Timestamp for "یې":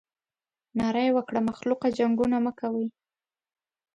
1.05-1.11